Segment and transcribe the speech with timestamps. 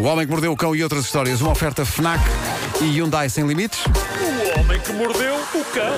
[0.00, 1.42] O Homem que Mordeu o Cão e outras histórias.
[1.42, 2.24] Uma oferta FNAC
[2.80, 3.80] e Hyundai Sem Limites.
[3.84, 5.92] O homem que mordeu o cão.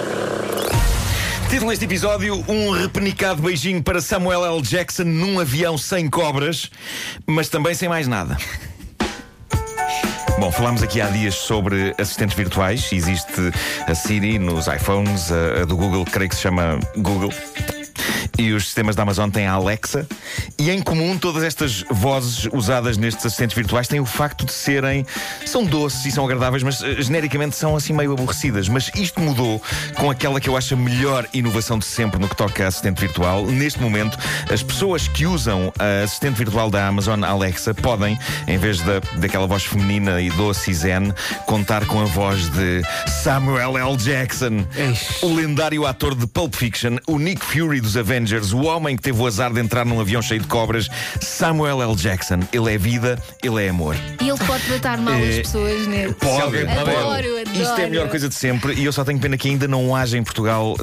[1.49, 4.61] Título deste episódio: Um repenicado beijinho para Samuel L.
[4.61, 6.69] Jackson num avião sem cobras,
[7.29, 8.37] mas também sem mais nada.
[10.41, 12.91] Bom, falámos aqui há dias sobre assistentes virtuais.
[12.91, 13.53] Existe
[13.87, 17.33] a Siri nos iPhones, a, a do Google, creio que se chama Google.
[18.39, 20.07] E os sistemas da Amazon têm a Alexa.
[20.59, 25.07] E em comum, todas estas vozes usadas nestes assistentes virtuais têm o facto de serem.
[25.47, 28.69] são doces e são agradáveis, mas eh, genericamente são assim meio aborrecidas.
[28.69, 29.61] Mas isto mudou
[29.97, 33.01] com aquela que eu acho a melhor inovação de sempre no que toca a assistente
[33.01, 33.47] virtual.
[33.47, 34.19] Neste momento,
[34.51, 39.47] as pessoas que usam a assistente virtual da Amazon Alexa podem, em vez da, daquela
[39.47, 41.13] voz feminina e doce e zen,
[41.47, 42.83] contar com a voz de
[43.23, 43.97] Samuel L.
[43.97, 45.23] Jackson, Eish.
[45.23, 49.21] o lendário ator de Pulp Fiction, o Nick Fury dos Avengers, o homem que teve
[49.21, 50.89] o azar de entrar num avião cheio de cobras,
[51.21, 51.95] Samuel L.
[51.95, 52.41] Jackson.
[52.53, 53.97] Ele é vida, ele é amor.
[54.21, 56.13] E ele pode tratar mal as Eh, pessoas nele.
[56.15, 56.91] Pode, Adoro, pode.
[56.97, 57.43] adoro.
[57.53, 59.95] Isto é a melhor coisa de sempre e eu só tenho pena que ainda não
[59.95, 60.75] haja em Portugal.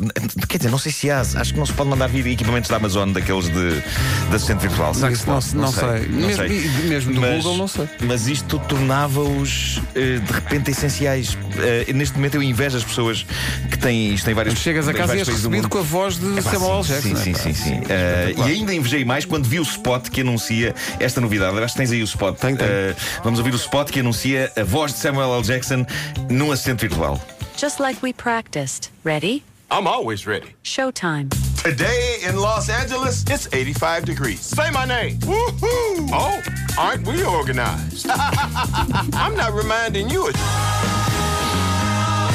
[0.47, 2.75] Quer dizer, não sei se há, acho que não se pode mandar vir equipamentos da
[2.77, 3.81] Amazon, daqueles de,
[4.29, 4.93] de assistente virtual.
[4.93, 5.45] Será que se não pode?
[5.45, 6.07] se- não sei.
[6.09, 6.69] Não Mesmo- sei.
[6.87, 7.89] mesmo do Mas- Google, não sei.
[8.02, 11.37] Mas isto tornava-os eh, de repente essenciais.
[11.57, 13.25] Eh, neste momento eu invejo as pessoas
[13.71, 16.37] que têm isto em vários Chegas a casa e és recebido com a voz de
[16.37, 16.83] Epá, Samuel L.
[16.83, 17.15] sim, Jackson.
[17.23, 17.75] Sim, sim, sim.
[17.75, 17.81] sim.
[17.89, 21.58] Eh, e ainda invejei mais quando vi o spot que anuncia esta novidade.
[21.59, 22.38] Acho que tens aí o spot.
[22.38, 22.69] Tenho, tenho.
[22.69, 25.44] Eh, vamos ouvir o spot que anuncia a voz de Samuel L.
[25.44, 25.86] Jackson
[26.30, 27.19] num assistente virtual.
[27.58, 28.91] Just like we practiced.
[29.03, 29.44] Ready?
[29.71, 30.55] I'm always ready.
[30.63, 31.30] Showtime.
[31.63, 34.39] Today in Los Angeles, it's 85 degrees.
[34.39, 35.19] Say my name.
[35.19, 36.09] Woohoo!
[36.11, 36.41] Oh,
[36.77, 38.08] aren't we organized?
[38.09, 40.36] I'm not reminding you of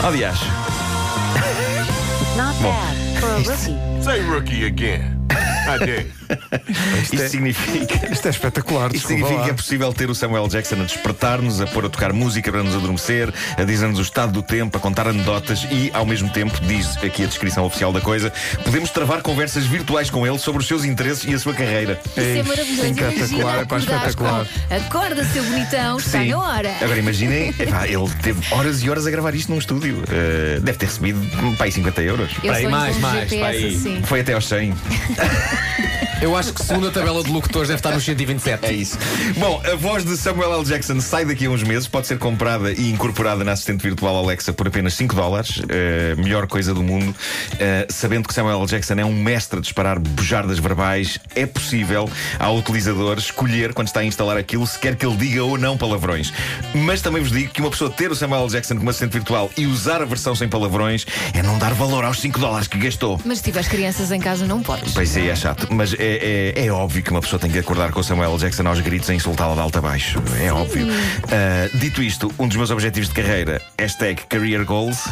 [0.05, 0.39] Aliás,
[2.36, 4.03] Not bad for a rookie.
[4.03, 5.27] say rookie again.
[5.30, 6.05] I dare.
[7.02, 8.12] Isto significa.
[8.12, 8.86] Isto é espetacular.
[8.86, 9.44] Isto desculpa significa lá.
[9.44, 12.62] que é possível ter o Samuel Jackson a despertar-nos, a pôr a tocar música para
[12.62, 16.58] nos adormecer, a dizer-nos o estado do tempo, a contar anedotas e, ao mesmo tempo,
[16.61, 18.33] diz aqui a descrição oficial da coisa,
[18.64, 22.00] podemos travar conversas virtuais com ele sobre os seus interesses e a sua carreira.
[22.06, 22.86] Isso é maravilhoso.
[22.86, 24.46] Espetacular, é pá, acordares espetacular.
[24.68, 26.30] com, Acorda, seu bonitão, está Sim.
[26.30, 26.74] na hora.
[26.80, 29.96] Agora imaginem, epá, ele teve horas e horas a gravar isto num estúdio.
[29.98, 31.20] Uh, deve ter recebido
[31.56, 32.30] pá, aí 50 euros.
[32.42, 33.77] Eu aí, sonho mais, mais, GPS para aí.
[33.77, 34.02] assim.
[34.05, 34.74] Foi até aos 100.
[36.24, 38.64] Eu acho que segundo a tabela de locutores deve estar nos 127.
[38.64, 38.96] É isso.
[39.36, 40.64] Bom, a voz de Samuel L.
[40.64, 44.51] Jackson sai daqui a uns meses, pode ser comprada e incorporada na assistente virtual Alexa
[44.51, 45.58] por apenas 5 dólares.
[45.58, 47.11] Uh, melhor coisa do mundo.
[47.11, 48.67] Uh, sabendo que Samuel L.
[48.67, 52.08] Jackson é um mestre a disparar bujardas verbais, é possível
[52.39, 55.77] ao utilizador escolher, quando está a instalar aquilo, se quer que ele diga ou não
[55.77, 56.33] palavrões.
[56.74, 58.51] Mas também vos digo que uma pessoa ter o Samuel L.
[58.51, 61.05] Jackson como assistente virtual e usar a versão sem palavrões
[61.35, 63.20] é não dar valor aos 5 dólares que gastou.
[63.27, 64.95] Mas se tiveres crianças em casa, não podes.
[64.95, 65.68] Pois é, é chato.
[65.70, 68.39] Mas é, é, é óbvio que uma pessoa tem que acordar com o Samuel L.
[68.39, 70.23] Jackson aos gritos a insultá-la de alto a baixo.
[70.41, 70.87] É óbvio.
[71.31, 75.05] Ah, dito isto, um dos meus objetivos de carreira, hashtag Career Goals,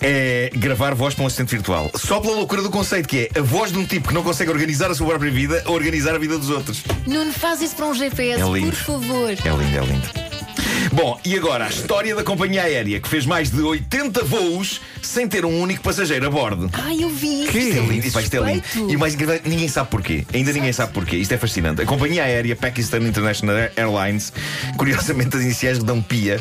[0.00, 1.90] é gravar voz para um assistente virtual.
[1.94, 4.50] Só pela loucura do conceito, que é a voz de um tipo que não consegue
[4.50, 6.82] organizar a sua própria vida a organizar a vida dos outros.
[7.06, 9.30] Nuno, faz isso para um GPS, É por favor.
[9.30, 10.29] É lindo, é lindo.
[10.92, 15.28] Bom, e agora a história da companhia aérea que fez mais de 80 voos sem
[15.28, 16.68] ter um único passageiro a bordo.
[16.72, 17.56] Ai, eu vi isto.
[17.56, 18.92] Isto é lindo, Isto é lindo.
[18.92, 20.26] E o mais ninguém sabe porquê.
[20.34, 21.16] Ainda ninguém sabe porquê.
[21.16, 21.80] Isto é fascinante.
[21.82, 24.32] A companhia aérea Pakistan International Airlines,
[24.76, 26.40] curiosamente as iniciais dão PIA,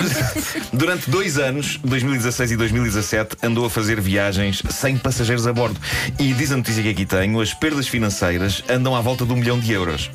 [0.72, 5.78] durante dois anos, 2016 e 2017, andou a fazer viagens sem passageiros a bordo.
[6.18, 9.36] E diz a notícia que aqui tenho: as perdas financeiras andam à volta de um
[9.36, 10.10] milhão de euros.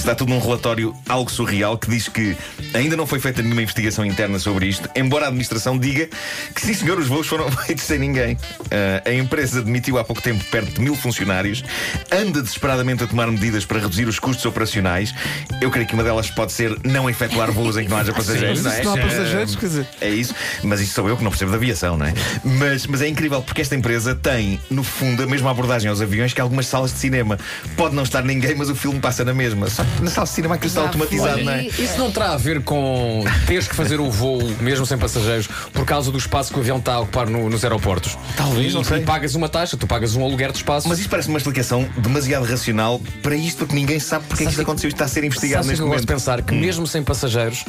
[0.00, 2.34] Está tudo num relatório algo surreal que diz que
[2.72, 6.08] ainda não foi feita nenhuma investigação interna sobre isto, embora a administração diga
[6.54, 8.36] que sim, senhor, os voos foram feitos sem ninguém.
[8.70, 11.62] Ah, a empresa demitiu há pouco tempo perto de mil funcionários,
[12.10, 15.14] anda desesperadamente a tomar medidas para reduzir os custos operacionais.
[15.60, 18.62] Eu creio que uma delas pode ser não efetuar voos em que não haja passageiros.
[18.62, 18.74] Não é?
[18.80, 19.86] isso não há Ah, passageiros, quer dizer.
[20.00, 22.14] é isso, mas isso sou eu que não percebo de aviação, não é?
[22.42, 26.32] Mas, mas é incrível porque esta empresa tem, no fundo, a mesma abordagem aos aviões
[26.32, 27.38] que algumas salas de cinema.
[27.76, 29.68] Pode não estar ninguém, mas o filme passa na mesma.
[29.68, 31.64] Só que na sala de cinema aquilo está automatizado, não é?
[31.66, 35.84] Isso não terá a ver com teres que fazer o voo mesmo sem passageiros por
[35.84, 38.16] causa do espaço que o avião está a ocupar no- nos aeroportos?
[38.36, 38.98] Talvez, e, não sei.
[38.98, 40.88] E pagas uma taxa, tu pagas um aluguer de espaço.
[40.88, 44.52] Mas isto parece uma explicação demasiado racional para isto, porque ninguém sabe porque é que
[44.52, 46.20] isto aconteceu e está a ser investigado Sabes o neste que eu gosto de momento.
[46.22, 46.42] pensar?
[46.42, 47.64] Que mesmo sem passageiros,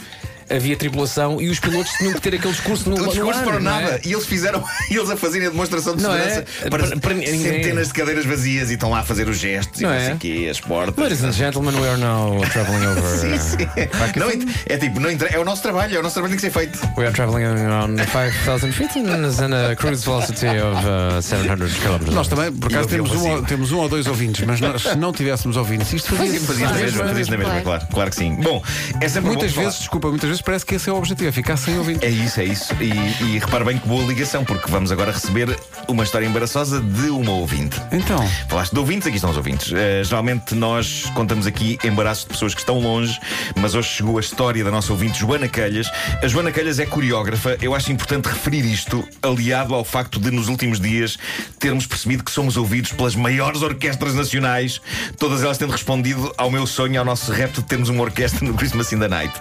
[0.56, 3.46] havia tripulação e os pilotos tinham que ter aquele discurso no, O no discurso ar,
[3.46, 3.92] para não nada.
[3.96, 4.02] é?
[4.06, 6.18] E eles fizeram, e eles a fazerem a demonstração de Não é?
[6.30, 7.40] segurança para, Para- para ninguém.
[7.40, 10.06] centenas de cadeiras vazias e estão lá a fazer os gestos Não e não é?
[10.08, 10.96] sei quê, as portas.
[10.98, 13.02] Ladies and gentlemen, we are now traveling over.
[13.18, 13.68] Sim, sim.
[14.16, 16.42] Não, é, é tipo, não entra- é o nosso trabalho, é o nosso trabalho que
[16.42, 16.80] tem que ser feito.
[16.98, 20.86] We are traveling around 5,000 feet and a cruise velocity of
[21.18, 22.12] uh, 700 km.
[22.14, 23.46] Nós também, por acaso, temos um, ou- vazio.
[23.46, 26.74] temos um ou dois ouvintes, mas nós, se não tivéssemos ouvintes, isto fazia Fazia na
[26.74, 28.36] mesma, fazia na mesma, claro, claro que sim.
[28.36, 28.62] Bom,
[29.00, 31.30] é sempre bom Muitas falar- vezes, desculpa, muitas vezes parece que esse é o objetivo,
[31.30, 32.04] é ficar sem ouvintes.
[32.04, 32.74] É isso, é isso.
[32.82, 32.92] E,
[33.26, 35.58] e repare bem que boa ligação, porque vamos agora receber
[35.88, 37.80] uma história embaraçosa de uma ouvinte.
[37.92, 39.72] Então, Falaste de ouvintes, aqui estão os ouvintes.
[39.72, 43.18] Eh, geralmente nós contamos aqui embaraços de pessoas que estão longe,
[43.56, 45.90] mas hoje chegou a história da nossa ouvinte Joana Calhas.
[46.22, 47.58] A Joana Calhas é coreógrafa.
[47.62, 51.18] Eu acho importante referir isto, aliado ao facto de nos últimos dias
[51.60, 54.82] termos percebido que somos ouvidos pelas maiores orquestras nacionais,
[55.18, 58.54] todas elas tendo respondido ao meu sonho, ao nosso repto de termos uma orquestra no
[58.54, 59.34] Christmas in the Night.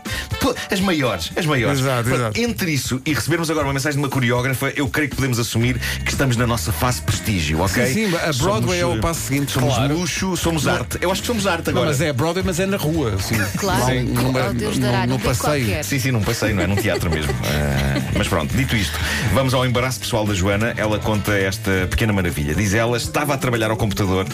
[0.70, 1.80] As maiores, as maiores.
[1.80, 2.40] Exato, exato.
[2.40, 5.78] Entre isso e recebermos agora uma mensagem de uma coreógrafa, eu creio que podemos assumir
[6.04, 7.86] que estamos na nossa fase prestígio, ok?
[7.86, 9.52] sim, sim, a Broadway Somos, é o passo seguinte.
[9.52, 9.94] Somos Claro.
[9.98, 10.98] luxo, somos arte.
[11.00, 11.90] Eu acho que somos arte Não, agora.
[11.90, 13.36] mas é Broadway, mas é na rua, assim.
[13.56, 13.94] Claro.
[14.04, 15.64] Não, numa- Oh, Deus num- dará, num não passeio.
[15.66, 15.84] qualquer.
[15.84, 16.66] Sim, sim, num passeio, não é?
[16.66, 17.32] Num teatro mesmo.
[17.44, 18.98] Ah, mas pronto, dito isto,
[19.32, 20.74] vamos ao embaraço pessoal da Joana.
[20.76, 22.54] Ela conta esta pequena maravilha.
[22.54, 24.26] Diz ela: estava a trabalhar ao computador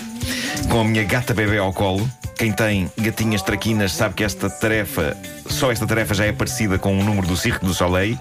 [0.70, 2.08] com a minha gata bebê ao colo.
[2.36, 5.16] Quem tem gatinhas traquinas sabe que esta tarefa,
[5.48, 8.18] só esta tarefa já é parecida com o número do Circo do Soleil.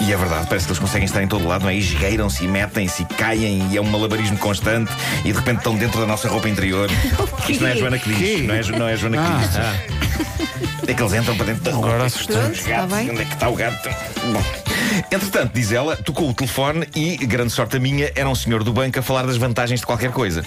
[0.00, 1.74] E é verdade, parece que eles conseguem estar em todo lado, não é?
[1.74, 4.90] E esgueiram-se, e metem-se, e caem, e é um malabarismo constante,
[5.24, 6.88] e de repente estão dentro da nossa roupa interior.
[7.46, 10.88] Isto não é a Joana que diz, não é, não é a Joana que diz.
[10.88, 11.88] É que eles entram para dentro da roupa.
[11.88, 12.50] Agora e assustou-me.
[12.50, 12.92] os gatos.
[12.98, 13.88] Onde é que está o gato?
[14.32, 14.73] Bom.
[15.10, 18.72] Entretanto, diz ela, tocou o telefone e, grande sorte a minha, era um senhor do
[18.72, 20.42] banco a falar das vantagens de qualquer coisa.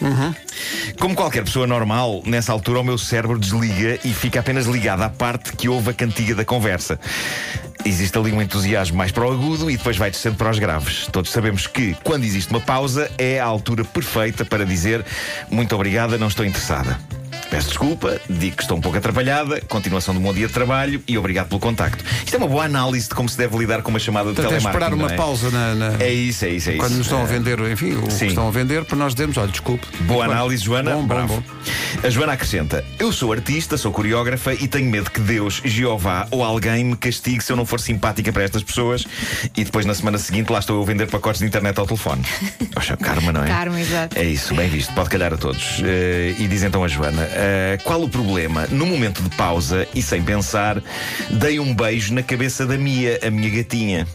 [1.00, 5.10] Como qualquer pessoa normal, nessa altura o meu cérebro desliga e fica apenas ligado à
[5.10, 7.00] parte que ouve a cantiga da conversa.
[7.86, 11.07] Existe ali um entusiasmo mais para o agudo e depois vai descendo para os graves.
[11.12, 15.06] Todos sabemos que, quando existe uma pausa, é a altura perfeita para dizer
[15.50, 17.00] muito obrigada, não estou interessada.
[17.49, 21.01] Peço desculpa, digo que estou um pouco atrapalhada, continuação de um bom dia de trabalho
[21.07, 22.03] e obrigado pelo contacto.
[22.25, 24.53] Isto é uma boa análise de como se deve lidar com uma chamada de Portanto,
[24.53, 24.85] é telemarketing.
[24.85, 25.17] esperar uma não é?
[25.17, 26.81] pausa na, na- É isso, é isso, é isso.
[26.81, 27.25] quando nos estão a É.
[27.25, 28.17] vender, enfim, o Sim.
[28.19, 29.88] que estão a vender, para nós dizermos, olha, desculpe.
[30.01, 30.91] Boa análise, Joana.
[30.91, 31.27] Bom, bom, Bravo.
[31.41, 31.44] bom.
[32.05, 36.44] A Joana acrescenta: Eu sou artista, sou coreógrafa e tenho medo que Deus, Jeová ou
[36.44, 39.05] alguém me castigue se eu não for simpática para estas pessoas
[39.55, 42.23] e depois na semana seguinte lá estou eu a vender pacotes de internet ao telefone.
[42.73, 43.47] Poxa, karma, não é?
[43.47, 44.17] Karma, exato.
[44.19, 45.81] É isso, bem visto, pode calhar a todos.
[45.83, 48.68] Eh, e diz então a Joana: eh, qual o problema?
[48.69, 50.81] No momento de pausa e sem pensar,
[51.30, 54.07] dei um beijo na cabeça da Mia, a minha gatinha.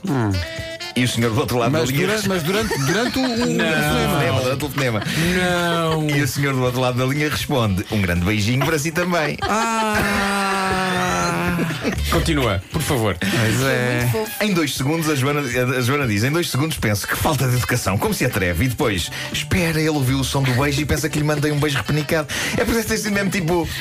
[0.95, 2.07] E o senhor do outro lado Mas da linha.
[2.07, 5.03] durante, mas durante, durante o, o Telefonema, durante o telefonema.
[5.37, 6.11] Não!
[6.11, 9.39] E o senhor do outro lado da linha responde: Um grande beijinho para si também.
[12.11, 13.17] Continua, por favor.
[13.23, 14.45] Mas é.
[14.45, 17.57] Em dois segundos, a Joana, a Joana diz: Em dois segundos penso que falta de
[17.57, 18.65] educação, como se atreve.
[18.65, 21.59] E depois, espera, ele ouviu o som do beijo e pensa que lhe mandei um
[21.59, 22.29] beijo repenicado.
[22.57, 23.69] É por isso ter sido mesmo tipo.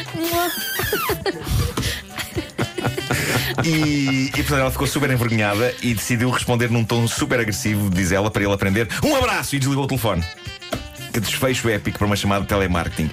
[3.63, 8.11] E, e portanto ela ficou super envergonhada e decidiu responder num tom super agressivo, diz
[8.11, 9.55] ela, para ele aprender: Um abraço!
[9.55, 10.23] E desligou o telefone.
[11.11, 13.09] Que desfecho épico para uma chamada de telemarketing.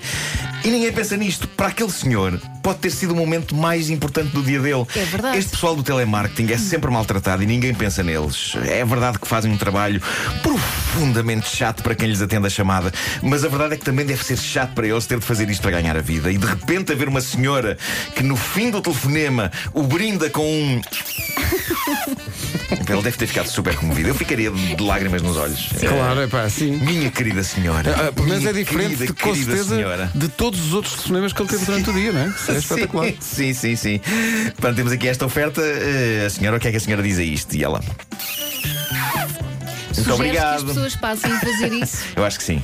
[0.64, 1.46] E ninguém pensa nisto.
[1.48, 4.84] Para aquele senhor, pode ter sido o momento mais importante do dia dele.
[4.94, 5.38] É verdade.
[5.38, 8.54] Este pessoal do telemarketing é sempre maltratado e ninguém pensa neles.
[8.66, 10.02] É verdade que fazem um trabalho
[10.42, 12.92] profundamente chato para quem lhes atende a chamada,
[13.22, 15.62] mas a verdade é que também deve ser chato para eles ter de fazer isto
[15.62, 16.30] para ganhar a vida.
[16.30, 17.78] E de repente haver uma senhora
[18.14, 20.80] que no fim do telefonema o brinda com um.
[22.70, 24.08] Ele deve ter ficado super comovido.
[24.08, 25.68] Eu ficaria de lágrimas nos olhos.
[25.80, 26.72] Claro, é pá, sim.
[26.76, 27.94] Minha querida senhora.
[27.96, 30.10] Ah, Minha é diferente, querida, de, com querida certeza, senhora.
[30.14, 32.26] de todos os outros telefonemas que ele teve durante o dia, não é?
[32.28, 33.12] Isso é espetacular.
[33.20, 34.00] Sim, sim, sim.
[34.56, 35.60] Portanto, temos aqui esta oferta.
[35.62, 37.54] Eh, a senhora, o que é que a senhora diz a isto?
[37.56, 37.80] E ela.
[39.98, 40.66] Muito Sugeres que as obrigado.
[40.66, 42.04] pessoas passem a fazer isso?
[42.16, 42.62] Eu acho que sim.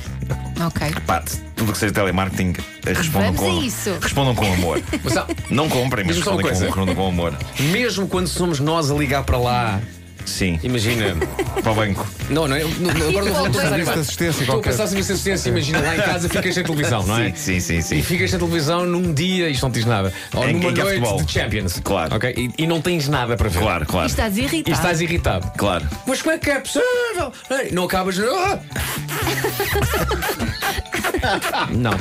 [0.65, 0.87] Ok.
[1.05, 1.21] Pá,
[1.55, 2.53] tudo que seja telemarketing,
[2.85, 3.59] eh, respondam Vamos com.
[3.61, 3.97] a isso.
[4.01, 4.81] Respondam com amor.
[5.03, 5.13] Mas,
[5.49, 7.37] Não comprem, mas Diz-me só uma respondem com, respondam com amor.
[7.71, 9.81] mesmo quando somos nós a ligar para lá,
[10.25, 10.59] Sim.
[10.63, 11.15] imagina.
[11.61, 12.05] Para o banco.
[12.29, 13.99] Não, não, não, agora não vou Serviço pensar em de mais.
[13.99, 14.69] assistência Estou a qualquer.
[14.71, 15.49] pensar serviço de assistência.
[15.49, 17.29] Imagina lá em casa ficas sem televisão, não é?
[17.31, 17.81] Sim, sim, sim.
[17.81, 17.97] sim.
[17.99, 20.11] E ficas sem televisão num dia, isto não diz nada.
[20.33, 21.23] Ou Em- numa em que há noite futebol.
[21.23, 21.79] de Champions.
[21.83, 22.15] Claro.
[22.15, 22.33] Ok?
[22.37, 23.59] E, e não tens nada para ver.
[23.59, 24.07] Claro, E claro.
[24.07, 24.75] estás E irritado.
[24.77, 25.51] estás irritado.
[25.57, 25.87] Claro.
[26.07, 27.31] Mas como é que é possível?
[27.51, 28.19] Ei, Não acabas.
[28.19, 28.59] Ah!
[31.71, 31.91] Não.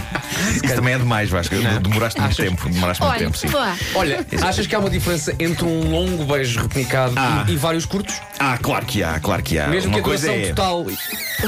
[0.65, 1.55] Isso também é demais, Vasco.
[1.55, 2.37] Demoraste muito Achas?
[2.49, 2.69] tempo.
[2.69, 3.47] Demoraste muito Olha, tempo, sim.
[3.49, 3.77] vá.
[3.95, 7.45] Olha, achas que há uma diferença entre um longo beijo repenicado Ah.
[7.49, 8.15] e, e vários curtos?
[8.39, 9.69] Ah, claro que há, claro que há.
[9.69, 10.49] Mesmo Uma que a coisa duração é.
[10.55, 10.87] total.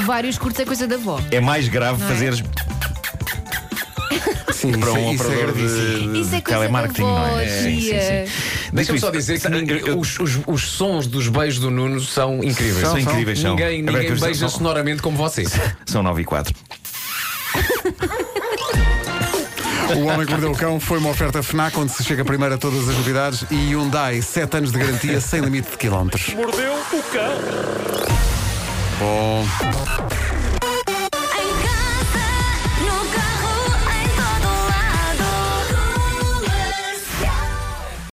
[0.05, 1.19] Vários curtos é coisa da avó.
[1.31, 2.09] É mais grave Não é?
[2.13, 2.43] fazeres.
[4.53, 6.13] Sim, para é- um isso é operador gravíssimo.
[6.13, 7.47] de, Isso é de da telemarketing, não avó, é?
[7.47, 8.25] Sim, sim, tia.
[8.25, 8.31] sim.
[8.73, 12.87] Deixa-me só dizer que ninguém- os, os- os sons dos beijos do Nuno são incríveis.
[12.87, 13.51] São incríveis, são.
[13.51, 15.51] Ninguém, É ninguém verdade que beija são- sonoramente como vocês.
[15.85, 16.55] São 9 e 4.
[19.95, 22.57] O Homem que Mordeu o Cão foi uma oferta FNAC onde se chega primeiro a
[22.57, 26.33] todas as novidades e Hyundai, 7 anos de garantia sem limite de quilómetros.
[26.33, 27.33] Mordeu o cão.
[28.99, 29.45] Bom.